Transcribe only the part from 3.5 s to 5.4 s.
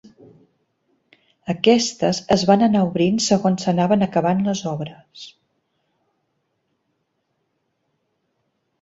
s'anaven acabant les obres.